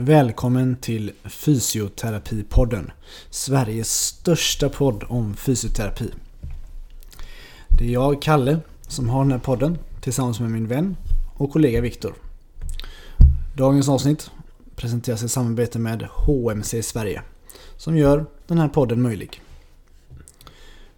[0.00, 2.90] Välkommen till Fysioterapipodden.
[3.30, 6.10] Sveriges största podd om fysioterapi.
[7.68, 10.96] Det är jag, Kalle, som har den här podden tillsammans med min vän
[11.36, 12.14] och kollega Viktor.
[13.56, 14.30] Dagens avsnitt
[14.76, 17.22] presenteras i samarbete med HMC Sverige
[17.76, 19.42] som gör den här podden möjlig.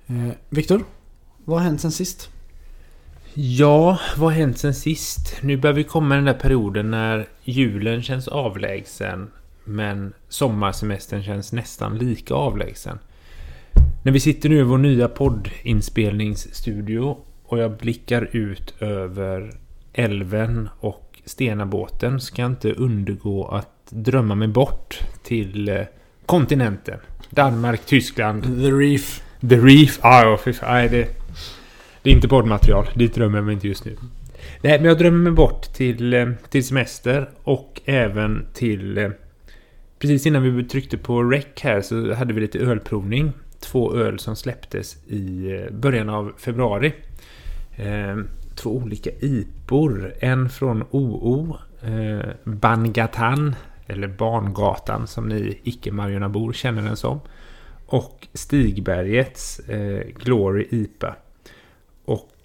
[0.07, 0.85] Eh, Viktor,
[1.45, 2.31] vad har hänt sen sist?
[3.35, 5.37] Ja, vad har hänt sen sist?
[5.43, 9.31] Nu börjar vi komma i den där perioden när julen känns avlägsen
[9.65, 12.99] men sommarsemestern känns nästan lika avlägsen.
[14.03, 19.51] När vi sitter nu i vår nya poddinspelningsstudio och jag blickar ut över
[19.93, 25.83] älven och Stenabåten ska jag inte undergå att drömma mig bort till eh,
[26.27, 26.99] kontinenten.
[27.31, 28.43] Danmark, Tyskland.
[28.43, 29.23] The Reef.
[29.41, 29.99] The Reef.
[30.03, 30.55] Ah, ja, fan.
[30.63, 31.20] Nej, det,
[32.03, 32.87] det är inte poddmaterial.
[32.95, 33.97] Dit drömmer jag mig inte just nu.
[34.61, 38.99] Nej, men jag drömmer mig bort till, eh, till semester och även till...
[38.99, 39.11] Eh,
[39.99, 43.33] precis innan vi tryckte på rec här så hade vi lite ölprovning.
[43.61, 46.93] Två öl som släpptes i eh, början av februari.
[48.55, 50.15] Två olika IPor.
[50.21, 51.57] En från OO.
[52.45, 53.55] Bangatan.
[53.87, 57.21] Eller Barngatan som ni icke-Majornabor känner den som.
[57.87, 59.61] Och Stigbergets
[60.25, 61.17] Glory IPA.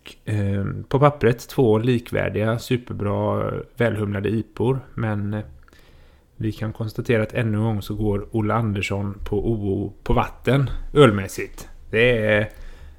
[0.06, 4.80] Och eh, på pappret två likvärdiga, superbra, välhumlade IPor.
[4.94, 5.44] Men eh,
[6.36, 10.70] vi kan konstatera att ännu en gång så går Olle Andersson på OO på vatten
[10.94, 11.70] ölmässigt.
[11.92, 12.50] Det är...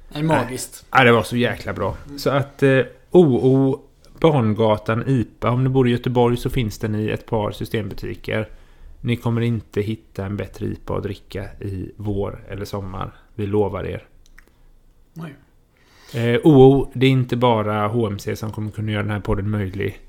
[0.09, 0.85] Det är magiskt.
[0.91, 1.95] Ja, det var så jäkla bra.
[2.17, 3.81] Så att eh, OO
[4.19, 5.51] Barngatan IPA.
[5.51, 8.49] Om ni bor i Göteborg så finns den i ett par systembutiker.
[9.01, 13.11] Ni kommer inte hitta en bättre IPA att dricka i vår eller sommar.
[13.35, 14.07] Vi lovar er.
[15.13, 15.35] Nej.
[16.13, 19.99] Eh, OO, det är inte bara HMC som kommer kunna göra den här podden möjlig.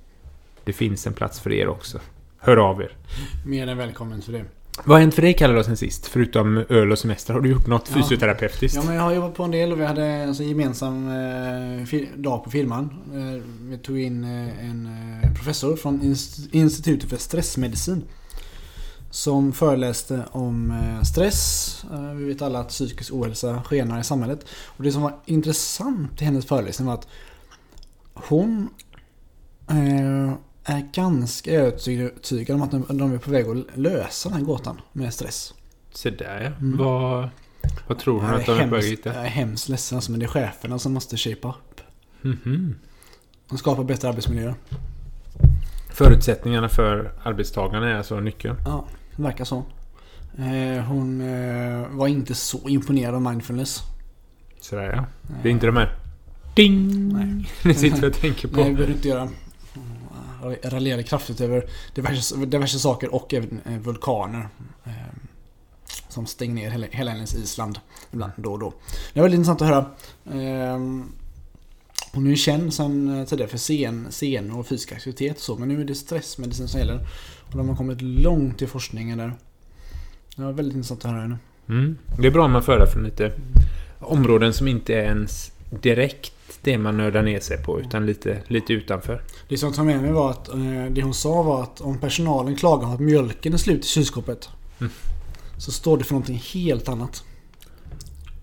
[0.64, 1.98] Det finns en plats för er också.
[2.38, 2.96] Hör av er.
[3.46, 4.44] Mer än välkommen för det.
[4.84, 6.06] Vad har hänt för dig Kalle då sen sist?
[6.06, 7.34] Förutom öl och semester.
[7.34, 8.02] Har du gjort något Ja.
[8.02, 8.76] fysioterapeutiskt?
[8.76, 12.00] Ja, men jag har jobbat på en del och vi hade en sån gemensam eh,
[12.16, 12.90] dag på firman.
[13.14, 14.86] Eh, vi tog in eh, en
[15.24, 18.04] eh, professor från Inst- Institutet för stressmedicin.
[19.10, 21.84] Som föreläste om eh, stress.
[21.92, 24.46] Eh, vi vet alla att psykisk ohälsa skenar i samhället.
[24.66, 27.08] Och det som var intressant i hennes föreläsning var att
[28.14, 28.68] hon
[29.68, 30.32] eh,
[30.64, 35.14] är ganska övertygad om att de, är på väg att lösa den här gåtan med
[35.14, 35.54] stress.
[35.92, 36.66] Så där ja.
[36.66, 36.76] Mm.
[36.76, 37.28] Vad,
[37.86, 39.14] vad tror hon att de är på väg att hitta?
[39.14, 41.80] jag är hemskt ledsen alltså, men det är cheferna som måste shape up.
[42.22, 42.74] Mhm.
[43.48, 44.54] De skapar bättre arbetsmiljöer.
[45.98, 48.56] Förutsättningarna för arbetstagarna är alltså nyckeln.
[48.64, 48.84] Ja,
[49.16, 49.64] det verkar så.
[50.38, 53.82] Eh, hon eh, var inte så imponerad av mindfulness.
[54.60, 55.04] Sådär ja.
[55.42, 55.96] Det är inte de här...
[56.54, 57.08] Ding!
[57.12, 57.50] Nej.
[57.62, 58.56] Det sitter jag och tänker Nej, det på.
[58.56, 59.28] behöver du inte göra.
[60.42, 61.64] Jag raljerade kraftigt över
[61.94, 64.48] diverse, diverse saker och även eh, vulkaner.
[64.84, 64.92] Eh,
[66.08, 67.78] som stänger ner hela, hela hennes Island
[68.12, 68.72] ibland då och då.
[69.12, 69.86] Det var väldigt intressant att höra.
[72.18, 75.56] Eh, hon är ju känd sedan tidigare för scen, scen och fysisk aktivitet och så.
[75.56, 77.06] Men nu är det stressmedicin som gäller.
[77.50, 79.32] Och de har kommit långt i forskningen där.
[80.36, 81.38] Det var väldigt intressant att höra henne.
[81.68, 81.96] Mm.
[82.18, 83.32] Det är bra om man för det från lite
[84.00, 85.52] områden som inte är ens
[85.82, 87.80] direkt det man nördar ner sig på.
[87.80, 89.22] Utan lite, lite utanför.
[89.48, 91.98] Det som jag tog med mig var att eh, det hon sa var att om
[91.98, 94.48] personalen klagar på att mjölken är slut i kylskåpet.
[94.80, 94.92] Mm.
[95.58, 97.24] Så står det för någonting helt annat.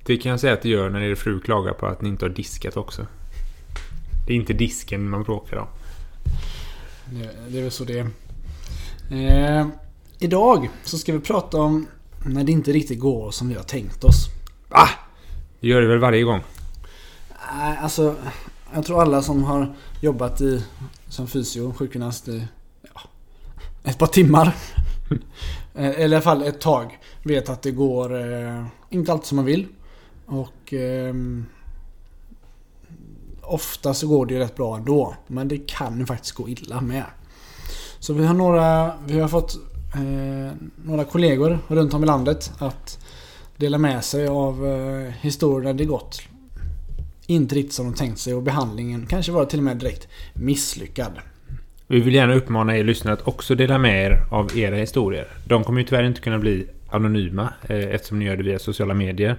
[0.06, 2.26] Det kan jag säga att det gör när er fru klagar på att ni inte
[2.26, 3.08] har diskat också.
[4.26, 5.68] Det är inte disken man bråkar om.
[7.06, 8.08] Det, det är väl så det är.
[9.12, 9.68] Eh,
[10.20, 11.88] idag så ska vi prata om
[12.26, 14.28] när det inte riktigt går som vi har tänkt oss.
[14.70, 14.90] Ah!
[15.60, 16.42] Det gör det väl varje gång?
[17.58, 18.16] Nej, alltså
[18.74, 20.64] jag tror alla som har jobbat i
[21.08, 22.48] som fysio, sjukgymnast i
[22.94, 23.02] ja,
[23.84, 24.56] ett par timmar.
[25.76, 27.00] eh, eller i alla fall ett tag.
[27.24, 29.68] Vet att det går eh, inte alltid som man vill.
[30.26, 31.46] Och ehm,
[33.48, 35.16] ofta så går det ju rätt bra ändå.
[35.28, 37.04] Men det kan ju faktiskt gå illa med.
[38.00, 39.56] Så vi har några, vi har fått
[39.96, 40.54] eh,
[40.84, 43.06] några kollegor runt om i landet att
[43.58, 46.22] dela med sig av eh, historier där det gått
[47.28, 51.12] inte riktigt som de tänkt sig och behandlingen kanske var till och med direkt misslyckad.
[51.88, 55.28] Vi vill gärna uppmana er lyssnare att också dela med er av era historier.
[55.46, 58.94] De kommer ju tyvärr inte kunna bli anonyma eh, eftersom ni gör det via sociala
[58.94, 59.36] medier.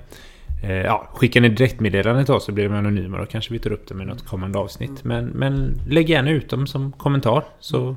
[0.63, 3.19] Eh, ja, skickar ni direktmeddelande till oss så blir de anonyma.
[3.19, 5.05] Då kanske vi tar upp dem i något kommande avsnitt.
[5.05, 7.45] Men, men lägg gärna ut dem som kommentar.
[7.61, 7.97] Så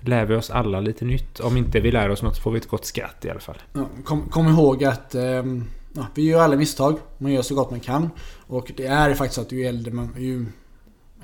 [0.00, 1.40] lär vi oss alla lite nytt.
[1.40, 3.62] Om inte vi lär oss något får vi ett gott skratt i alla fall.
[3.72, 6.98] Ja, kom, kom ihåg att ehm, ja, vi gör alla misstag.
[7.18, 8.10] Man gör så gott man kan.
[8.46, 10.14] Och det är faktiskt så att ju äldre man...
[10.18, 10.46] Ju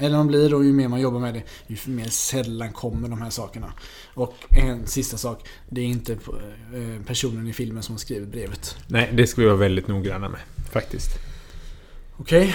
[0.01, 3.23] Eller de blir och ju mer man jobbar med det, ju mer sällan kommer de
[3.23, 3.73] här sakerna.
[4.15, 5.49] Och en sista sak.
[5.69, 8.77] Det är inte eh, personen i filmen som har skrivit brevet.
[8.87, 10.41] Nej, det ska vi vara väldigt noggranna med.
[10.73, 11.11] Faktiskt.
[12.17, 12.43] Okej.
[12.43, 12.53] Okay.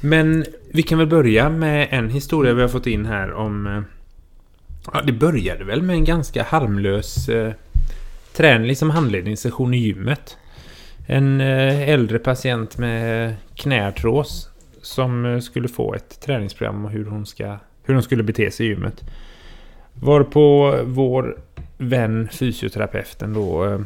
[0.00, 3.66] Men vi kan väl börja med en historia vi har fått in här om...
[3.66, 3.82] Eh,
[4.92, 7.52] ja, det började väl med en ganska harmlös eh,
[8.32, 10.36] träning, liksom handledningssession i gymmet.
[11.06, 14.48] En eh, äldre patient med knäartros
[14.82, 18.66] som eh, skulle få ett träningsprogram och hur hon, ska, hur hon skulle bete sig
[18.66, 19.04] i gymmet.
[19.94, 21.38] Varpå vår
[21.78, 23.80] vän fysioterapeuten då eh,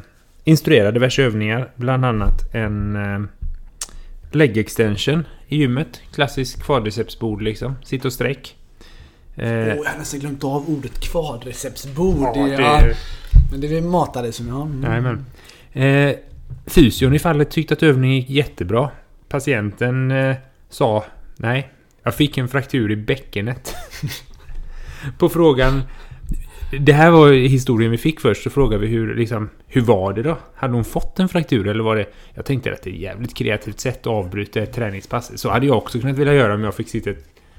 [0.44, 1.70] instruerade diverse övningar.
[1.76, 3.20] Bland annat en eh,
[4.32, 6.00] leg extension i gymmet.
[6.14, 7.74] Klassisk kvadricepsbord liksom.
[7.84, 8.56] Sitt och sträck.
[9.36, 12.36] Eh, oh, jag har nästan glömt av ordet kvadricepsbord.
[12.36, 12.82] Ja, det, ja.
[13.50, 14.82] Men det vi matade som jag mm.
[14.82, 15.26] Jajamän.
[15.72, 16.16] Eh,
[16.66, 18.90] fysion i fallet tyckte att övningen gick jättebra.
[19.28, 20.36] Patienten eh,
[20.68, 21.04] sa
[21.36, 21.72] nej,
[22.02, 23.74] jag fick en fraktur i bäckenet.
[25.18, 25.82] På frågan
[26.70, 28.42] det här var historien vi fick först.
[28.42, 30.38] Så frågade vi hur, liksom, hur var det då?
[30.54, 32.06] Hade hon fått en fraktur eller var det...
[32.34, 35.38] Jag tänkte att det är ett jävligt kreativt sätt att avbryta ett träningspass.
[35.38, 37.10] Så hade jag också kunnat vilja göra om jag fick sitta...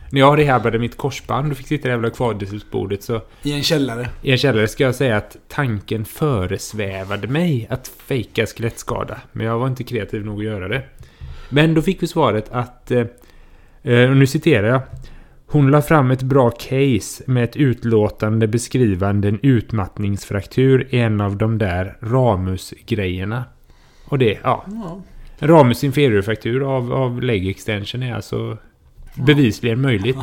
[0.09, 3.21] När jag rehabade mitt korsband och fick sitta i det jävla kvadricepsbordet så...
[3.43, 4.09] I en källare?
[4.21, 9.21] I en källare ska jag säga att tanken föresvävade mig att fejka skelettskada.
[9.31, 10.83] Men jag var inte kreativ nog att göra det.
[11.49, 12.91] Men då fick vi svaret att...
[12.91, 13.05] Eh,
[13.83, 14.81] eh och nu citerar jag.
[15.49, 21.37] Hon la fram ett bra case med ett utlåtande beskrivande en utmattningsfraktur i en av
[21.37, 23.43] de där Ramus-grejerna.
[24.05, 24.65] Och det, ja.
[24.67, 25.01] ja.
[25.39, 28.57] Ramus inferiorfraktur av, av leg extension är alltså
[29.15, 29.23] ja.
[29.23, 30.17] bevisligen möjligt.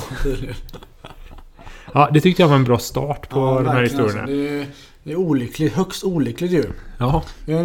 [1.94, 4.20] Ja, det tyckte jag var en bra start på ja, de här historierna.
[4.20, 4.36] Alltså.
[4.36, 4.66] Det, är,
[5.02, 6.64] det är olyckligt, högst olyckligt ju.
[6.98, 7.22] Ja.
[7.46, 7.64] Jag är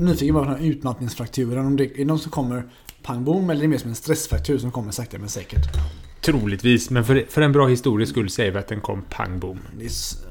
[0.00, 1.66] nyfiken på den här utmattningsfrakturen.
[1.66, 2.64] Om det är någon som kommer
[3.06, 5.66] pang bom eller är det mer som en stressfraktur som kommer sakta men säkert.
[6.20, 9.60] Troligtvis, men för, för en bra historia skulle säga vi att den kom pang bom.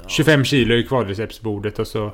[0.06, 2.12] 25 kilo i kvadricepsbordet och så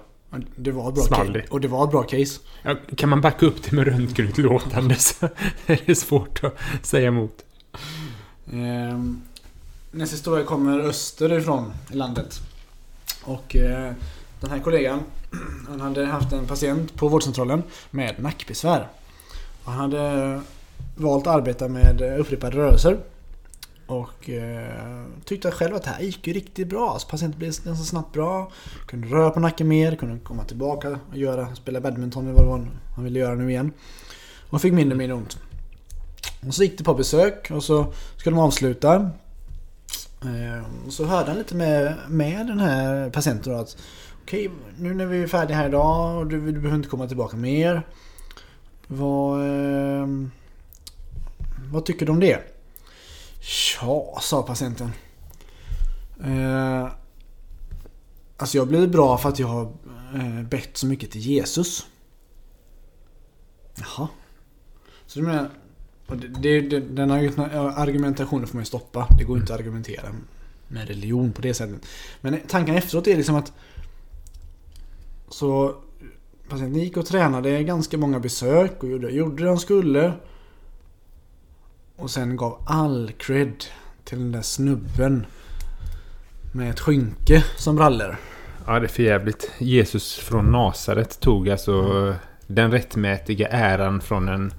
[0.56, 1.50] det var ett bra det.
[1.50, 2.40] Och det var ett bra case.
[2.62, 5.28] Ja, kan man backa upp det med röntgenutlåtande så
[5.66, 7.44] är det svårt att säga emot.
[8.52, 8.98] Eh,
[9.90, 12.40] nästa historia kommer österifrån i landet.
[13.22, 13.92] Och eh,
[14.40, 15.00] den här kollegan
[15.68, 18.88] han hade haft en patient på vårdcentralen med nackbesvär.
[19.64, 20.40] Han hade
[20.96, 22.98] valt att arbeta med upprepade rörelser
[23.86, 26.90] och eh, tyckte själv att det här gick ju riktigt bra.
[26.90, 28.52] Alltså, patienten blev ganska snabbt bra.
[28.86, 32.48] Kunde röra på nacken mer, kunde komma tillbaka och göra, spela badminton eller vad det
[32.48, 33.72] var han ville göra nu igen.
[34.50, 35.38] Och fick mindre och mindre ont.
[36.46, 39.10] Och så gick det på besök och så skulle de avsluta.
[40.22, 43.76] Eh, och så hörde han lite med, med den här patienten då att
[44.22, 47.36] Okej, nu när vi är färdiga här idag och du, du behöver inte komma tillbaka
[47.36, 47.82] mer.
[48.94, 50.06] Vad, eh,
[51.70, 52.42] vad tycker du om det?
[53.80, 54.92] Ja, sa patienten.
[56.24, 56.92] Eh,
[58.36, 59.72] alltså jag blir bra för att jag har
[60.14, 61.86] eh, bett så mycket till Jesus.
[63.74, 64.08] Jaha.
[65.06, 65.50] Så du menar...
[66.40, 69.08] Det, det, den argumentationen får man ju eh, stoppa.
[69.18, 70.08] Det går inte att argumentera
[70.68, 71.86] med religion på det sättet.
[72.20, 73.52] Men tanken efteråt är liksom att...
[75.28, 75.76] Så
[76.52, 80.12] patienten gick och tränade ganska många besök och gjorde, gjorde det han skulle.
[81.96, 83.64] Och sen gav all cred
[84.04, 85.26] till den där snubben.
[86.54, 88.16] Med ett skynke som brallor.
[88.66, 89.50] Ja, det är för jävligt.
[89.58, 92.14] Jesus från Nasaret tog alltså mm.
[92.46, 94.54] den rättmätiga äran från en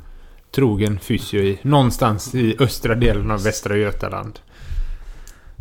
[0.52, 4.40] trogen fysio i någonstans i östra delen av Västra Götaland.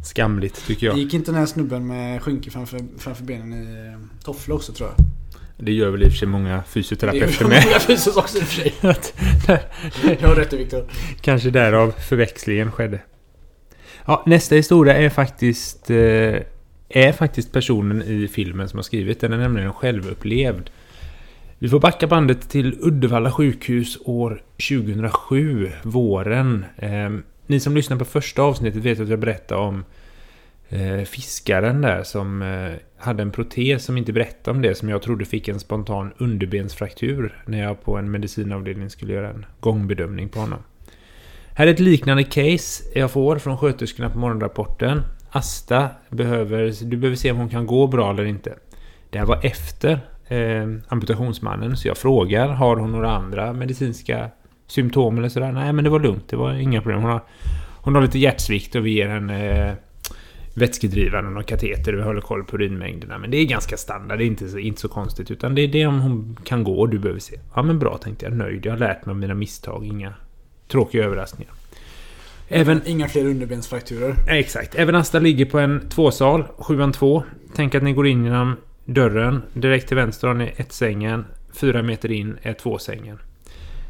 [0.05, 0.99] Skamligt tycker jag.
[0.99, 4.89] gick inte den här snubben med skynke framför, framför benen i eh, tofflor också tror
[4.89, 5.12] jag?
[5.65, 7.65] Det gör väl i och för sig många fysioterapeuter med.
[7.65, 8.75] Många fysios också i och för sig.
[10.21, 10.85] du har rätt Viktor.
[11.21, 13.01] Kanske därav förväxlingen skedde.
[14.05, 15.91] Ja, nästa historia är faktiskt...
[15.91, 16.43] Eh,
[16.95, 19.33] är faktiskt personen i filmen som har skrivit den.
[19.33, 20.71] är nämligen självupplevd.
[21.59, 26.65] Vi får backa bandet till Uddevalla sjukhus år 2007, våren.
[26.77, 27.11] Eh,
[27.47, 29.85] ni som lyssnar på första avsnittet vet att jag berättade om
[30.73, 35.03] eh, fiskaren där som eh, hade en protes som inte berättade om det som jag
[35.03, 40.41] trodde fick en spontan underbensfraktur när jag på en medicinavdelning skulle göra en gångbedömning på
[40.41, 40.59] honom.
[41.55, 45.03] Här är ett liknande case jag får från sköterskorna på morgonrapporten.
[45.31, 48.55] Asta behöver, du behöver se om hon kan gå bra eller inte.
[49.11, 54.31] Det här var efter eh, amputationsmannen så jag frågar har hon några andra medicinska
[54.67, 55.53] symptom eller sådär?
[55.53, 57.03] Nej men det var lugnt, det var inga problem.
[57.03, 57.23] Hon har,
[57.81, 59.75] hon har lite hjärtsvikt och vi ger henne eh,
[60.55, 61.93] vätskedrivaren och kateter.
[61.93, 63.19] Vi håller koll på urinmängderna.
[63.19, 64.19] Men det är ganska standard.
[64.19, 65.31] Det är inte så, inte så konstigt.
[65.31, 67.39] Utan det är det om hon kan gå och du behöver se.
[67.55, 68.37] Ja men bra tänkte jag.
[68.37, 68.67] Nöjd.
[68.67, 69.87] Jag har lärt mig av mina misstag.
[69.87, 70.15] Inga
[70.69, 71.53] tråkiga överraskningar.
[72.49, 74.15] Även, Inga fler underbensfrakturer.
[74.29, 74.75] exakt.
[74.75, 76.79] Även Asta ligger på en tvåsal, 7
[77.55, 79.43] Tänk att ni går in genom dörren.
[79.55, 81.25] Direkt till vänster har ni ett sängen.
[81.53, 83.19] Fyra meter in är tvåsängen.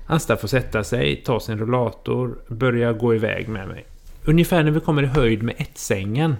[0.06, 3.86] Asta får sätta sig, ta sin rollator, börja gå iväg med mig.
[4.24, 6.36] Ungefär när vi kommer i höjd med ett sängen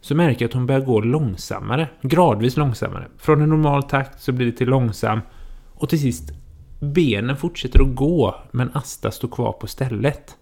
[0.00, 1.88] så märker jag att hon börjar gå långsammare.
[2.02, 3.08] Gradvis långsammare.
[3.18, 5.20] Från en normal takt så blir det till långsam.
[5.74, 6.32] Och till sist,
[6.80, 10.36] benen fortsätter att gå, men Asta står kvar på stället.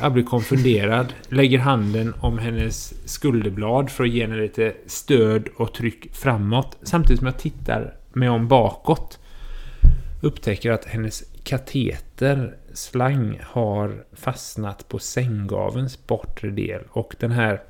[0.00, 5.74] Jag blir konfunderad, lägger handen om hennes skulderblad för att ge henne lite stöd och
[5.74, 6.76] tryck framåt.
[6.82, 9.18] Samtidigt som jag tittar mig om bakåt.
[10.22, 16.82] Upptäcker att hennes kateter, slang, har fastnat på sänggavelns bortre del.
[16.90, 17.62] Och den här...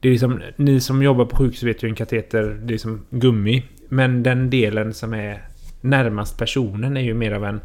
[0.00, 3.00] Det är liksom, ni som jobbar på sjukhus vet ju en kateter, det är som
[3.10, 3.62] gummi.
[3.88, 5.48] Men den delen som är
[5.80, 7.60] närmast personen är ju mer av en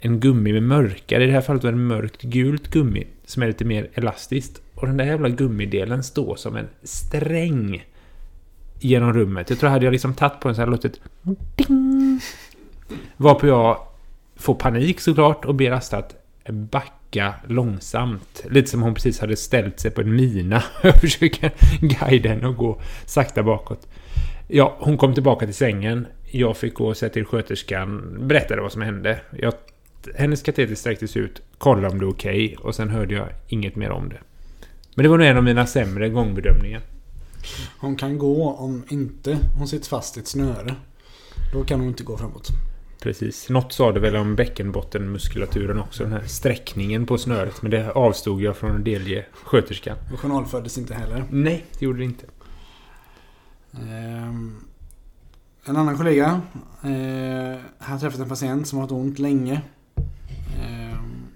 [0.00, 3.46] en gummi med mörkare, i det här fallet var det mörkt gult gummi som är
[3.46, 4.60] lite mer elastiskt.
[4.74, 7.84] Och den där jävla gummidelen står som en sträng
[8.80, 9.50] genom rummet.
[9.50, 11.00] Jag tror hade jag liksom tagit på den så hade det låtit
[11.56, 12.20] ding.
[13.16, 13.78] Varpå jag
[14.36, 16.14] får panik såklart och ber Asta att
[16.50, 16.95] backa
[17.46, 18.44] långsamt.
[18.50, 20.62] Lite som hon precis hade ställt sig på en mina.
[20.82, 23.88] Jag försöker guida henne och gå sakta bakåt.
[24.48, 26.06] Ja, hon kom tillbaka till sängen.
[26.30, 29.20] Jag fick gå och säga till sköterskan, berättade vad som hände.
[29.38, 29.52] Jag
[30.14, 33.76] hennes kateter sträcktes ut, kollade om det var okej okay, och sen hörde jag inget
[33.76, 34.18] mer om det.
[34.94, 36.82] Men det var nog en av mina sämre gångbedömningar.
[37.78, 40.74] Hon kan gå om inte hon sitter fast i ett snöre.
[41.52, 42.48] Då kan hon inte gå framåt.
[43.06, 43.48] Precis.
[43.48, 46.02] Något sa det väl om bäckenbottenmuskulaturen också.
[46.02, 47.62] Den här sträckningen på snöret.
[47.62, 49.96] Men det avstod jag från att delge sköterskan.
[50.12, 51.24] Och journalfördes inte heller.
[51.30, 52.26] Nej, det gjorde det inte.
[53.70, 54.64] Um,
[55.64, 56.40] en annan kollega.
[56.84, 59.60] Uh, har träffat en patient som har haft ont länge.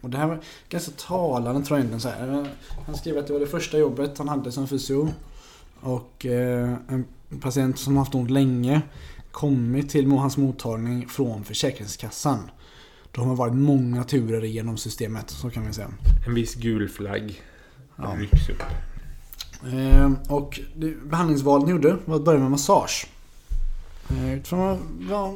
[0.00, 2.00] Och det här var ganska talande tror jag.
[2.00, 2.46] Så här.
[2.86, 5.08] Han skrev att det var det första jobbet han hade som fysio.
[5.80, 7.04] Och eh, en
[7.40, 8.82] patient som haft ont länge
[9.32, 12.50] kommit till hans mottagning från Försäkringskassan.
[13.12, 15.88] Då har man varit många turer genom systemet, så kan vi säga.
[16.26, 17.42] En viss gul flagg
[17.96, 18.16] ja.
[18.18, 18.62] rycks upp.
[19.72, 23.06] Eh, och det, behandlingsvalet ni gjorde var att börja med massage.
[24.10, 24.78] Eh, utifrån
[25.10, 25.28] vad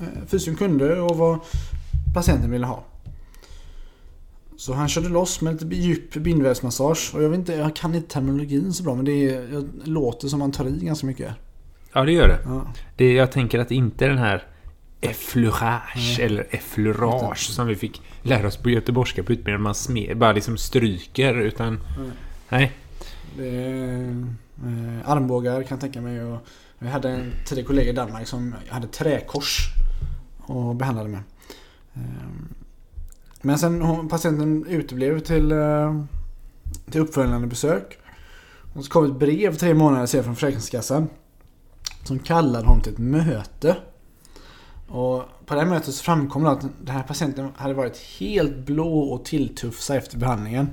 [0.00, 1.38] eh, fysion kunde och vad
[2.14, 2.84] patienten ville ha.
[4.56, 7.10] Så han körde loss med lite djup bindvävsmassage.
[7.14, 10.28] Och jag vet inte, jag kan inte terminologin så bra men det, är, det låter
[10.28, 11.32] som man tar i ganska mycket.
[11.92, 12.38] Ja det gör det.
[12.44, 12.66] Ja.
[12.96, 14.44] det jag tänker att inte den här
[15.00, 16.26] effleurage Nej.
[16.26, 19.62] eller effleurage som vi fick lära oss på göteborgska på utbildningen.
[19.62, 21.80] Man smed, bara liksom stryker utan...
[21.98, 22.10] Nej.
[22.48, 22.72] Nej.
[23.38, 24.26] Är,
[24.64, 26.24] eh, armbågar kan jag tänka mig.
[26.24, 26.38] Och
[26.78, 29.58] jag hade en tidigare kollega i Danmark som hade träkors
[30.38, 31.22] och behandlade med.
[31.94, 32.00] Eh,
[33.42, 36.02] men sen hon, patienten uteblev till, eh,
[36.90, 37.98] till uppföljande besök.
[38.74, 41.08] Och så kom ett brev tre månader senare från Försäkringskassan.
[42.04, 43.76] Som kallade honom till ett möte.
[44.88, 48.56] Och på det här mötet så framkom det att den här patienten hade varit helt
[48.56, 50.70] blå och tilltufsad efter behandlingen.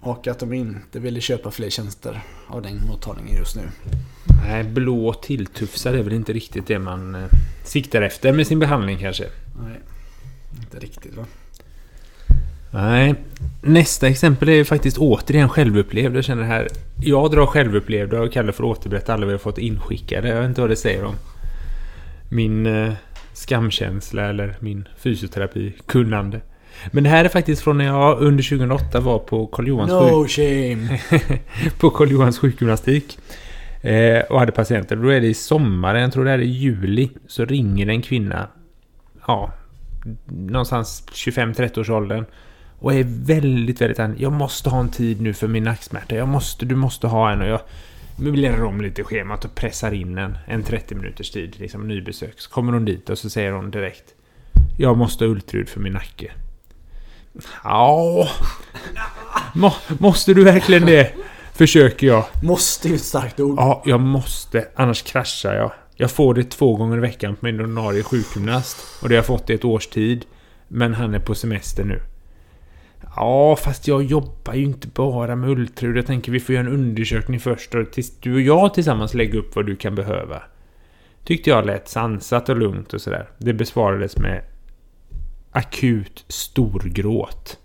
[0.00, 3.62] Och att de inte ville köpa fler tjänster av den mottagningen just nu.
[4.46, 7.28] Nej, blå och tilltufsad är väl inte riktigt det man eh,
[7.64, 9.24] siktar efter med sin behandling kanske.
[9.62, 9.80] Nej,
[10.60, 11.24] inte riktigt va.
[12.70, 13.14] Nej.
[13.62, 16.16] Nästa exempel är faktiskt återigen självupplevd.
[16.16, 16.68] Jag känner här...
[17.00, 20.28] Jag drar självupplevda och kallar för återberätta alla vi har fått inskickade.
[20.28, 21.14] Jag vet inte vad det säger om
[22.28, 22.92] min eh,
[23.34, 26.40] skamkänsla eller min fysioterapi-kunnande.
[26.90, 30.26] Men det här är faktiskt från när jag under 2008 var på Karl Johans No
[30.28, 31.00] shame!
[31.78, 33.18] på Karl Johans sjukgymnastik.
[33.82, 34.96] Eh, och hade patienter.
[34.96, 38.48] Då är det i sommaren, jag tror det är i juli, så ringer en kvinna.
[39.26, 39.52] Ja,
[40.26, 42.24] någonstans 25-30 års åldern.
[42.78, 44.14] Och är väldigt, väldigt an...
[44.18, 46.14] Jag måste ha en tid nu för min nacksmärta.
[46.14, 47.60] Jag måste, du måste ha en och jag
[48.16, 52.40] möblerar om lite schemat och pressar in en, en 30 minuters tid, liksom nybesök.
[52.40, 54.14] Så kommer hon dit och så säger hon direkt
[54.78, 56.32] Jag måste ha ultraljud för min nacke.
[57.64, 58.28] Ja.
[59.54, 61.12] Må, måste du verkligen det?
[61.52, 62.24] Försöker jag.
[62.42, 63.58] Måste är ett starkt ord.
[63.58, 64.68] Ja, jag måste.
[64.74, 65.72] Annars kraschar jag.
[65.94, 68.76] Jag får det två gånger i veckan på min ordinarie sjukgymnast.
[69.02, 70.24] Och det har jag fått i ett års tid.
[70.68, 72.00] Men han är på semester nu.
[73.16, 75.96] Ja, fast jag jobbar ju inte bara med ultraljud.
[75.96, 79.38] Jag tänker vi får göra en undersökning först och tills du och jag tillsammans lägger
[79.38, 80.42] upp vad du kan behöva.
[81.24, 83.28] Tyckte jag lät sansat och lugnt och sådär.
[83.38, 84.42] Det besvarades med
[85.50, 87.58] akut storgråt.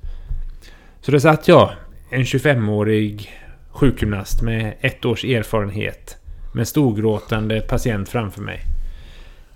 [1.01, 1.71] Så där satt jag,
[2.09, 3.31] en 25-årig
[3.69, 6.17] sjukgymnast med ett års erfarenhet,
[6.53, 8.59] med storgråtande patient framför mig.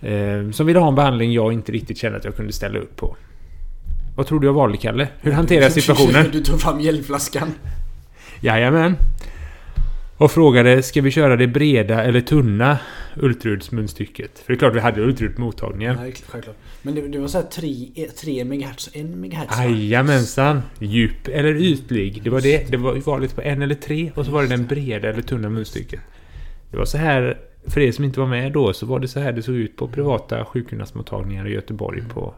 [0.02, 2.96] Eh, som ville ha en behandling jag inte riktigt kände att jag kunde ställa upp
[2.96, 3.16] på.
[4.16, 5.08] Vad tror du jag valde, Kalle?
[5.22, 6.30] Hur hanterar jag situationen?
[6.32, 7.52] Du tog fram hjälpflaskan.
[8.42, 8.96] Jajamän.
[10.18, 12.78] Och frågade, ska vi köra det breda eller tunna
[13.16, 14.40] ultraljudsmunstycket?
[14.40, 15.96] För det är klart vi hade ultraljudmottagningen.
[15.96, 16.56] Nej, självklart.
[16.82, 19.60] Men det, det var så här 3, 3 MHz och 1 MHz.
[19.60, 20.62] Jajamensan!
[20.80, 22.24] Djup eller ytlig.
[22.24, 22.72] Det var det.
[22.72, 25.50] Det var valet på en eller tre och så var det den breda eller tunna
[25.50, 26.00] munstycket.
[26.72, 29.20] Det var så här, för er som inte var med då, så var det så
[29.20, 32.34] här det såg ut på privata sjukgymnastmottagningar i Göteborg på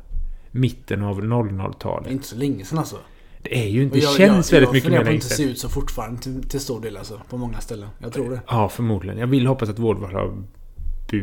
[0.58, 2.12] mitten av 00-talet.
[2.12, 2.98] Inte så länge sedan alltså.
[3.42, 5.36] Det är ju inte, det känns väldigt mycket mer Jag på att länge det ser
[5.36, 5.50] sedan.
[5.50, 7.22] ut så fortfarande till, till stor del alltså.
[7.30, 7.90] På många ställen.
[8.00, 8.42] Jag tror det.
[8.48, 9.18] Ja, förmodligen.
[9.20, 10.34] Jag vill hoppas att Vårdval har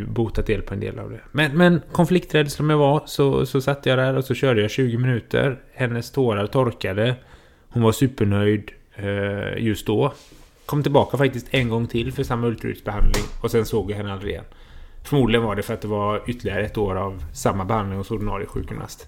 [0.08, 1.20] botat el på en del av det.
[1.32, 4.70] Men, men konflikträdd som jag var så, så satt jag där och så körde jag
[4.70, 5.60] 20 minuter.
[5.74, 7.14] Hennes tårar torkade.
[7.68, 10.12] Hon var supernöjd eh, just då.
[10.66, 14.32] Kom tillbaka faktiskt en gång till för samma ultraljudsbehandling och sen såg jag henne aldrig
[14.32, 14.44] igen.
[15.02, 18.46] Förmodligen var det för att det var ytterligare ett år av samma behandling hos ordinarie
[18.46, 19.06] sjukgymnast.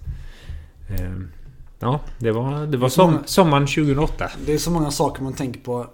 [0.89, 1.11] Eh,
[1.79, 4.29] ja, det var, det var som, sommaren 2008.
[4.45, 5.87] Det är så många saker man tänker på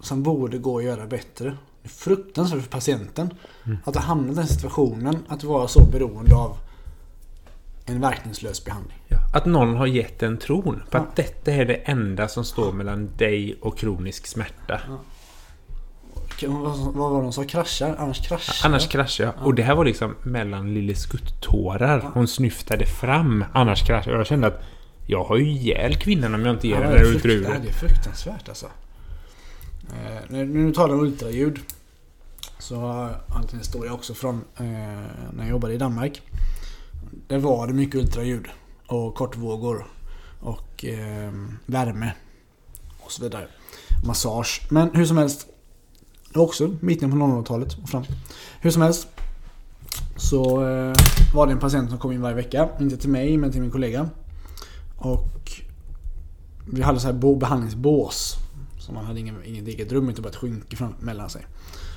[0.00, 1.44] som borde gå att göra bättre.
[1.82, 3.34] Det är fruktansvärt för patienten.
[3.66, 3.78] Mm.
[3.84, 5.18] Att ha hamnat i den situationen.
[5.28, 6.56] Att vara så beroende av
[7.86, 8.98] en verkningslös behandling.
[9.08, 11.00] Ja, Att någon har gett en tron på Ja.
[11.00, 14.80] att detta är det enda som står mellan dig och kronisk smärta.
[14.88, 14.98] Vad,
[16.42, 17.44] vad var det de sa?
[17.44, 17.96] Kraschar?
[17.98, 19.46] Annars kraschar Annars kraschar jag.
[19.46, 22.10] Och det här var liksom mellan lille skutt-tårar.
[22.14, 23.44] Hon snyftade fram.
[23.52, 24.26] Annars kraschar jag.
[24.26, 24.62] Kände att
[25.06, 27.62] jag har ju ihjäl kvinnan om jag inte ger henne det, det ja, ultraljudet.
[27.62, 28.66] det är fruktansvärt alltså.
[29.88, 31.58] Eh, nu, nu talar om ultraljud.
[32.58, 34.64] Så har jag en historia också från eh,
[35.32, 36.22] när jag jobbade i Danmark.
[37.28, 38.46] Där var det mycket ultraljud.
[38.86, 39.86] Och kortvågor.
[40.40, 41.32] Och eh,
[41.66, 42.12] värme.
[43.00, 43.46] Och så vidare.
[44.06, 44.60] Massage.
[44.68, 45.46] Men hur som helst.
[46.34, 48.04] Också mitten på 00-talet och fram.
[48.60, 49.08] Hur som helst.
[50.16, 50.94] Så eh,
[51.34, 52.68] var det en patient som kom in varje vecka.
[52.80, 54.08] Inte till mig men till min kollega.
[54.96, 55.52] Och
[56.72, 58.36] vi hade så här behandlingsbås.
[58.78, 61.46] Så man hade ingen, inget eget rum utan bara ett skynke fram, mellan sig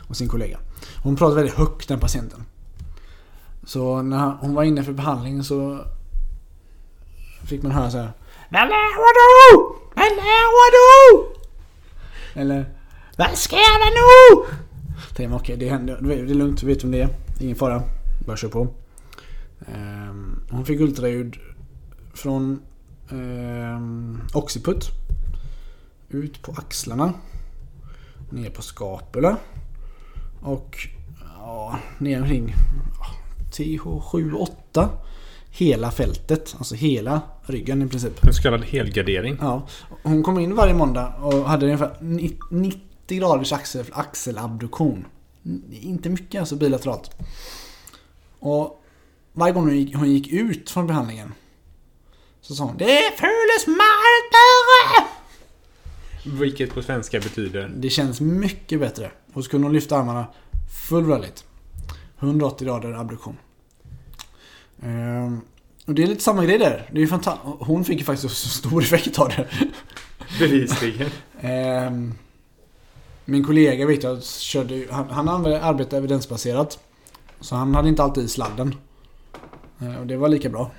[0.07, 0.59] och sin kollega.
[1.03, 2.43] Hon pratade väldigt högt den patienten.
[3.63, 5.79] Så när hon var inne för behandling så
[7.43, 8.11] fick man höra så här.
[12.33, 12.76] Eller
[13.17, 14.47] vad ska jag nu?
[15.15, 15.99] Tänkte okej det händer.
[16.01, 17.09] Det är lugnt, vi vet vem det är.
[17.39, 17.83] Ingen fara.
[18.25, 18.67] Bara kör på.
[19.67, 21.35] Ehm, hon fick ultraljud
[22.13, 22.59] från
[23.11, 24.89] ehm, occiput.
[26.09, 27.13] Ut på axlarna.
[28.29, 29.37] Ner på skapula.
[30.41, 30.77] Och
[31.39, 32.53] ja, ner omkring
[32.99, 33.05] ja,
[33.51, 34.89] TH7, 8.
[35.49, 38.25] Hela fältet, alltså hela ryggen i princip.
[38.25, 39.37] En så kallad helgardering.
[39.41, 39.67] Ja,
[40.03, 41.91] hon kom in varje måndag och hade ungefär
[43.07, 45.05] 90 graders axel, axelabduktion.
[45.71, 47.11] Inte mycket alltså bilateralt.
[48.39, 48.83] Och
[49.33, 51.33] varje gång hon gick, hon gick ut från behandlingen
[52.41, 55.07] så sa hon Det føles meget bättre!
[56.39, 57.71] Vilket på svenska betyder...
[57.75, 59.11] Det känns mycket bättre.
[59.33, 60.27] Och så kunde hon lyfta armarna
[60.89, 61.45] full rörligt.
[62.19, 63.37] 180 grader abduktion.
[64.81, 65.41] Ehm,
[65.85, 66.89] och det är lite samma grej där.
[66.91, 67.45] Det är ju fantastiskt.
[67.59, 69.47] Hon fick ju faktiskt så stor effekt av det.
[70.39, 71.09] Bevisligen.
[71.41, 72.13] Ehm,
[73.29, 76.79] min kollega vet jag körde, han, han använde- arbetade evidensbaserat.
[77.39, 78.75] Så han hade inte alltid i sladden.
[79.81, 80.71] Eh, och det var lika bra.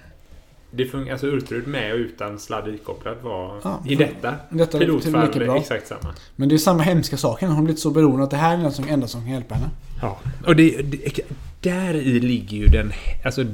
[0.71, 4.81] Det funkar, alltså ultraljud med och utan sladd ikopplad var Ja, i detta Detta är
[4.81, 5.57] lika pilotfall bra.
[5.57, 6.15] exakt samma.
[6.37, 7.47] Men det är samma hemska saker.
[7.47, 9.55] Hon har blivit så beroende att det här är det som- enda som kan hjälpa
[9.55, 9.71] henne.
[10.03, 11.21] Ja, och det, det,
[11.61, 12.93] där i ligger ju den,
[13.25, 13.45] alltså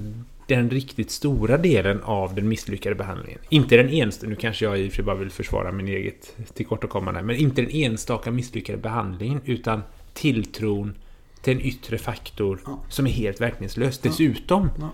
[0.47, 3.39] den riktigt stora delen av den misslyckade behandlingen.
[3.49, 6.37] Inte den enstaka, nu kanske jag i och för sig bara vill försvara min eget
[6.55, 9.83] tillkortakommande, men inte den enstaka misslyckade behandlingen, utan
[10.15, 10.95] tilltron
[11.43, 12.79] till en yttre faktor Ja.
[12.89, 13.99] som är helt verkningslös.
[13.99, 14.91] Dessutom, Ja.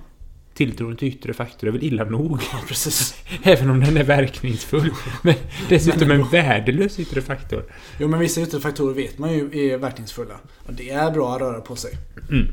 [0.54, 2.40] tilltron till yttre faktor är väl illa nog.
[2.52, 3.14] Ja, precis.
[3.42, 4.90] Även om den är verkningsfull.
[5.22, 5.34] Men
[5.68, 7.64] dessutom Men en värdelös yttre faktor.
[7.98, 10.34] Jo men vissa yttre faktorer vet man ju är verkningsfulla.
[10.66, 11.92] Och det är bra att röra på sig.
[12.30, 12.46] Mm.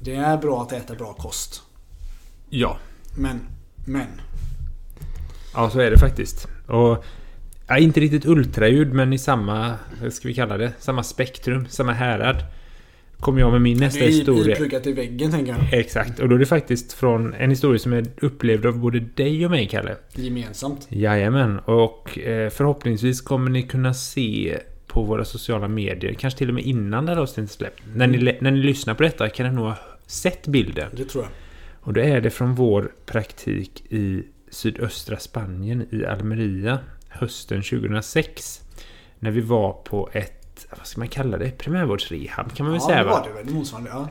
[0.00, 1.62] Det är bra att äta bra kost.
[2.56, 2.78] Ja,
[3.16, 3.40] Men,
[3.84, 4.06] men.
[5.54, 6.48] Ja, så är det faktiskt.
[6.66, 7.04] Och
[7.68, 11.92] ja, inte riktigt ultraljud, men i samma, vad ska vi kalla det, samma spektrum, samma
[11.92, 12.36] härad.
[13.20, 14.54] Kommer jag med min nästa Det är historia.
[14.54, 15.80] ipluggat i väggen tänker jag.
[15.80, 19.44] Exakt, och då är det faktiskt från en historia som är upplevd av både dig
[19.44, 19.96] och mig, Kalle.
[20.14, 20.86] Gemensamt.
[20.88, 26.54] Jajamän, och eh, förhoppningsvis kommer ni kunna se på våra sociala medier, kanske till och
[26.54, 27.82] med innan det här avsnittet släppt.
[27.94, 30.88] När ni, när ni lyssnar på detta kan ni nog ha sett bilden.
[30.92, 31.30] Det tror jag.
[31.84, 38.60] Och då är det från vår praktik i sydöstra Spanien i Almeria hösten 2006.
[39.18, 40.40] När vi var på ett
[40.78, 41.50] vad ska man kalla det?
[41.58, 43.10] Primärvårdsrehab kan man väl ja, säga det va?
[43.10, 43.54] var det väl.
[43.54, 43.90] Motsvarande.
[43.92, 44.08] Ja.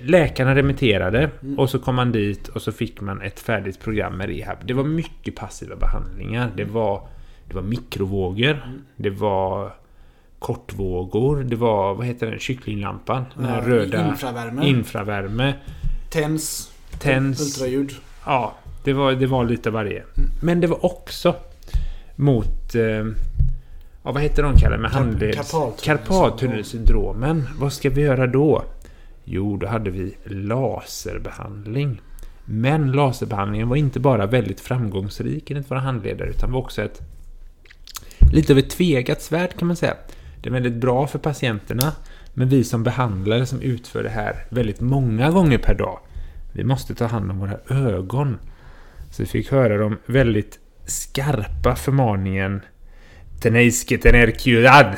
[0.00, 1.58] Läkarna remitterade Mm.
[1.58, 4.58] och så kom man dit och så fick man ett färdigt program med rehab.
[4.64, 6.52] Det var mycket passiva behandlingar.
[6.56, 7.08] Det var,
[7.48, 8.50] det var mikrovågor.
[8.66, 8.82] Mm.
[8.96, 9.74] Det var
[10.38, 11.44] kortvågor.
[11.44, 13.24] Det var, vad heter den, kycklinglampan?
[13.34, 14.66] Den här Ja, röda Infravärme.
[14.68, 15.54] infravärme.
[16.10, 16.72] TENS.
[16.98, 17.40] Tens.
[17.40, 17.92] Ultraljud.
[18.24, 20.04] Ja, det var, det var lite varje.
[20.42, 21.34] Men det var också
[22.16, 22.74] mot...
[22.74, 22.82] Eh,
[24.02, 25.36] ja, vad heter de kallar med handleds...
[25.36, 25.74] karpaltunnelsyndrom.
[25.82, 27.48] Karpaltunnelsyndromen.
[27.58, 28.64] Vad ska vi göra då?
[29.24, 32.00] Jo, då hade vi laserbehandling.
[32.44, 37.02] Men laserbehandlingen var inte bara väldigt framgångsrik enligt våra handledare utan var också ett
[38.32, 39.94] lite av ett tvegat svärd kan man säga.
[40.42, 41.92] Det är väldigt bra för patienterna
[42.38, 45.98] men vi som behandlare som utför det här väldigt många gånger per dag
[46.56, 48.38] vi måste ta hand om våra ögon.
[49.10, 52.60] Så vi fick höra de väldigt skarpa förmaningen
[53.40, 54.96] Tenéis que tener cuidad.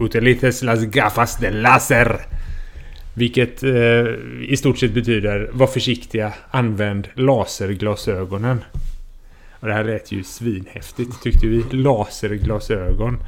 [0.00, 2.26] Utilices las gafas de laser!”
[3.14, 4.06] Vilket eh,
[4.48, 8.64] i stort sett betyder var försiktiga, använd laserglasögonen.
[9.60, 11.64] Och det här lät ju svinhäftigt tyckte vi.
[11.70, 13.18] Laserglasögon.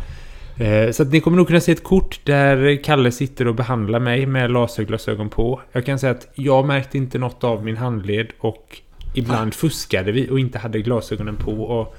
[0.58, 4.00] Eh, så att ni kommer nog kunna se ett kort där Kalle sitter och behandlar
[4.00, 5.60] mig med laserglasögon på.
[5.72, 8.80] Jag kan säga att jag märkte inte något av min handled och
[9.14, 11.52] ibland fuskade vi och inte hade glasögonen på.
[11.52, 11.96] Och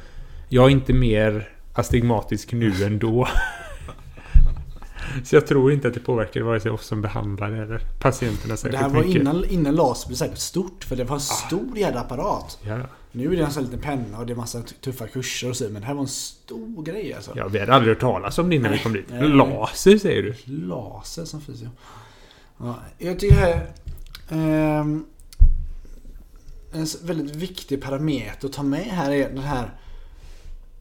[0.50, 3.28] jag är inte mer astigmatisk nu än då.
[5.24, 8.58] Så jag tror inte att det påverkar vare sig oss som behandlare eller patienterna Det
[8.58, 9.22] särskilt här var mycket.
[9.22, 10.84] innan, innan laser blev säkert stort.
[10.84, 12.60] För det var en stor jävla apparat.
[12.68, 12.78] Ja.
[13.15, 15.56] Nu är det en sån här liten penna och det är massa tuffa kurser och
[15.58, 15.63] så.
[15.63, 17.32] Men det här var en stor grej alltså.
[17.36, 19.06] ja, vi hade aldrig hört talas om det innan vi kom dit.
[19.10, 19.30] Nej.
[19.30, 20.34] Laser säger du?
[20.45, 21.69] Laser som fysio.
[22.58, 23.67] Ja, jag tycker det här...
[24.30, 25.06] ehm,
[26.73, 29.73] en s- väldigt viktig parameter att ta med här är den här...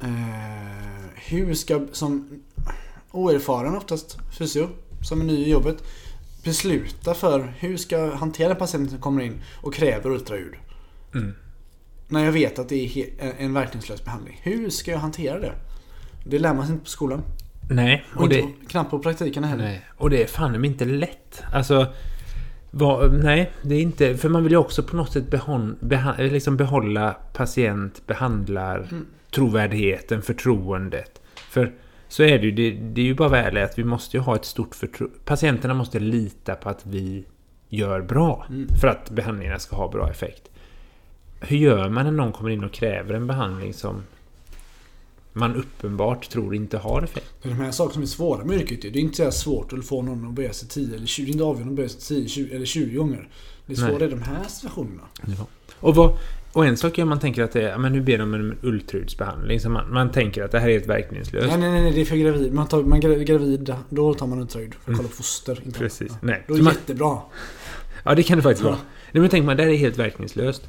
[0.00, 2.42] Eh, hur ska, som
[3.10, 4.68] oerfaren oftast fysio,
[5.02, 5.76] som är ny i jobbet,
[6.44, 10.54] besluta för hur ska hantera patienten som kommer in och kräver ultraljud.
[11.14, 11.34] Mm.
[12.08, 13.06] När jag vet att det är
[13.38, 14.40] en- verkningslös behandling.
[14.42, 15.52] Hur ska jag hantera det?
[16.24, 17.22] Det lär man sig inte på skolan.
[17.70, 18.44] Nej, Och, och det...
[18.68, 19.64] knappt på praktiken heller.
[19.64, 21.42] Nej, och det är fan inte lätt.
[21.52, 21.86] Alltså...
[22.70, 24.16] Vad, nej, det är inte...
[24.16, 29.06] För man vill ju också på något sätt behåll, beha, liksom behålla patient, behandlar, Mm.
[29.34, 31.20] trovärdigheten, förtroendet.
[31.34, 31.72] För
[32.08, 32.50] så är det ju.
[32.52, 35.18] Det, det är ju bara väl att vi måste ju ha ett stort förtroende.
[35.24, 37.24] Patienterna måste lita på att vi
[37.68, 38.46] gör bra.
[38.48, 38.68] Mm.
[38.80, 40.50] För att behandlingarna ska ha bra effekt.
[41.48, 44.02] Hur gör man när någon kommer in och kräver en behandling som
[45.32, 47.34] man uppenbart tror inte har effekt?
[47.42, 48.80] Det är de här sakerna som är svåra med yrket.
[48.82, 51.24] Det är inte så svårt att få någon att böja sig 10 eller 20.
[51.24, 53.28] Det är inte avgörande att böja sig 10 20, eller 20 gånger.
[53.66, 53.90] Det Nej.
[53.90, 55.02] svåra är de här situationerna.
[55.80, 56.16] Och, vad,
[56.52, 58.34] och en sak är man tänker att det är, ja, men nu ber de om
[58.34, 59.60] en ultraljudsbehandling.
[59.60, 61.46] Så man, man tänker att det här är helt verkningslöst.
[61.48, 62.52] Nej, nej, nej, nej, det är för gravid.
[62.54, 65.60] Man tar, man är gravid, då tar man ultraljud för att kolla på foster.
[65.66, 66.08] Inte Precis.
[66.10, 66.16] Ja.
[66.20, 66.44] Nej.
[66.48, 67.18] Då är det jättebra.
[68.04, 68.70] ja, det kan det faktiskt Ja.
[68.70, 68.80] vara.
[69.12, 70.68] Nej, men tänk man, det här är helt verkningslöst.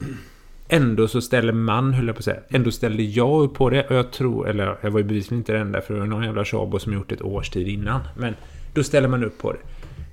[0.67, 2.39] Ändå så ställer man, höll jag på att säga.
[2.49, 5.53] Ändå ställde jag upp på det och jag tror, eller jag var ju bevisligen inte
[5.53, 8.01] den där för det var någon jävla tjabo som gjort ett års tid innan.
[8.17, 8.33] Men
[8.73, 9.59] då ställer man upp på det.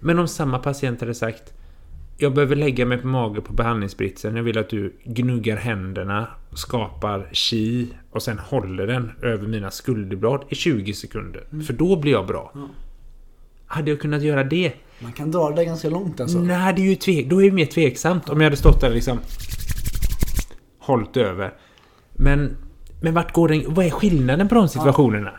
[0.00, 1.52] Men om samma patient hade sagt
[2.22, 4.36] jag behöver lägga mig på mage på behandlingsbritsen.
[4.36, 10.44] Jag vill att du gnuggar händerna, skapar chi och sen håller den över mina skulderblad
[10.48, 11.44] i 20 sekunder.
[11.66, 12.50] För då blir jag bra.
[12.54, 12.68] Ja.
[13.66, 14.72] Hade jag kunnat göra det?
[14.98, 16.38] Man kan dra det ganska långt alltså.
[16.38, 18.28] Nej, det är ju tvek, då är det mer tveksamt.
[18.28, 19.18] Om jag hade stått där liksom...
[20.82, 21.54] Hållit över.
[22.12, 22.56] Men...
[23.00, 23.74] Men vart går den...
[23.74, 25.32] Vad är skillnaden på de situationerna?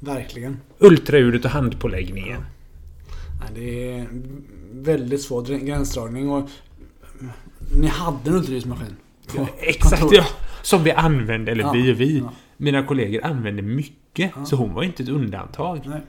[0.00, 0.56] Verkligen.
[0.78, 2.40] Ultraljudet och handpåläggningen.
[3.40, 4.06] Nej, det är
[4.72, 6.48] väldigt svår dr- gränsdragning och
[7.80, 8.96] ni hade en ultraljudsmaskin.
[9.36, 10.24] Ja, exakt, ja.
[10.62, 12.18] Som vi använde, eller Ja, vi och vi.
[12.18, 12.32] ja.
[12.56, 14.30] Mina kollegor använde mycket.
[14.36, 14.44] Ja.
[14.44, 15.80] Så hon var inte ett undantag.
[15.86, 16.00] Nej.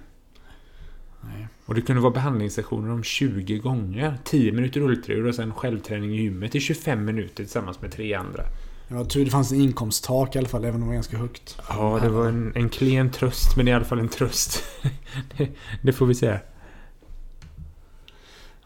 [1.26, 1.48] Nej.
[1.66, 4.18] Och det kunde vara behandlingssessioner om 20 gånger.
[4.24, 8.44] 10 minuter ultraljud och sen självträning i gymmet i 25 minuter tillsammans med tre andra.
[8.88, 11.18] Det var tur det fanns en inkomsttak i alla fall, även om det var ganska
[11.18, 11.58] högt.
[11.70, 14.64] Ja, det var en, en klen tröst, men i alla fall en tröst.
[15.38, 15.50] det,
[15.82, 16.40] det får vi säga.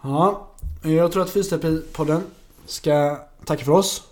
[0.01, 0.49] Ja,
[0.83, 2.21] jag tror att Fysioterapipodden
[2.65, 4.03] ska tacka för oss.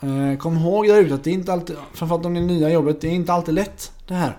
[0.00, 2.70] Eh, Kom ihåg där ute att det är inte alltid, framförallt om det är nya
[2.70, 4.38] jobbet, det är inte alltid lätt det här.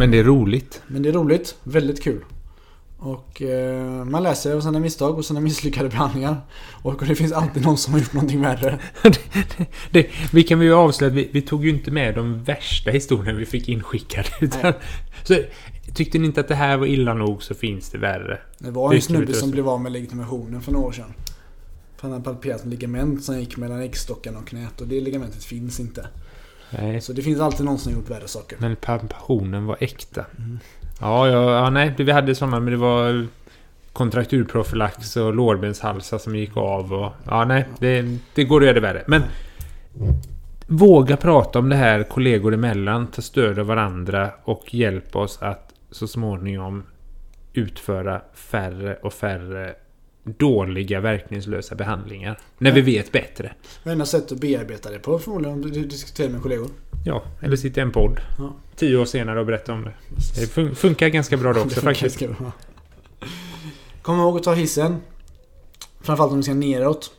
[0.00, 0.82] Men det är roligt.
[0.86, 2.24] Men det är roligt, väldigt kul.
[2.98, 6.36] Och eh, man lär sig av sina misstag och sina misslyckade behandlingar.
[6.82, 8.78] Och det finns alltid någon som har gjort någonting värre.
[9.02, 9.18] det,
[9.90, 13.38] det, vi kan ju avslöja att vi, vi tog ju inte med de värsta historierna
[13.38, 14.28] vi fick inskickade.
[14.40, 14.72] Utan,
[15.24, 15.36] så
[15.94, 18.38] tyckte ni inte att det här var illa nog så finns det värre.
[18.58, 21.14] Det var Det en snubbe som blev av med legitimationen för några år sedan.
[21.96, 25.44] För han hade palperat en ligament som gick mellan äggstockarna och knät och det ligamentet
[25.44, 26.08] finns inte.
[26.70, 28.58] Nej, Så det finns alltid någon som gjort värre saker.
[28.60, 28.76] men
[29.08, 30.24] passionen var äkta.
[30.38, 30.58] Mm.
[31.00, 33.26] Ja, ja, ja nej, vi hade sådana, men det var
[33.92, 37.12] kontrakturprofylax och lårbenshalsar som gick av och...
[37.26, 39.04] Ja, nej, det, det går att göra det värre.
[39.06, 39.22] Men
[40.66, 45.72] våga prata om det här kollegor emellan, ta stöd av varandra och hjälp oss att
[45.90, 46.82] så småningom
[47.52, 49.74] utföra färre och färre
[50.24, 52.38] dåliga verkningslösa behandlingar.
[52.58, 53.52] När vi vet bättre.
[53.84, 56.68] Det enda sättet att bearbeta det på förmodligen om du diskuterar med kollegor.
[57.04, 58.54] Ja, eller sitta i en podd Ja.
[58.76, 59.92] tio år senare och berätta om det.
[60.40, 62.18] Det fun- funkar ganska bra då också faktiskt.
[62.18, 62.52] bra.
[64.02, 64.96] Kom ihåg att ta hissen.
[66.00, 67.10] Framförallt om ni ska neråt.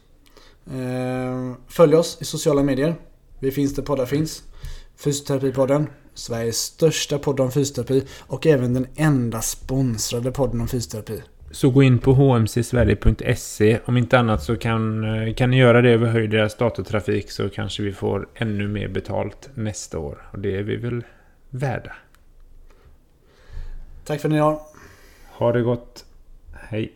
[0.68, 2.96] Eh, Följ oss i sociala medier.
[3.40, 4.44] Vi finns där poddar finns.
[4.98, 5.88] Fysioterapipodden.
[6.14, 8.04] Sveriges största podd om fysioterapi.
[8.20, 11.22] Och även den enda sponsrade podden om fysioterapi.
[11.52, 13.80] Så gå in på hmcsverige.se.
[13.86, 17.50] Om inte annat så kan, eh, kan ni göra det över höj deras datortrafik så
[17.50, 20.18] kanske vi får ännu mer betalt nästa år.
[20.32, 21.04] Och det är vi väl
[21.50, 21.96] värda.
[24.06, 24.60] Tack för att ni har.
[25.32, 26.06] Ha det gott.
[26.54, 26.94] Hej.